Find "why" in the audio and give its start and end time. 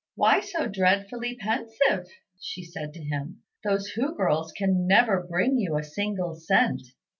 0.15-0.39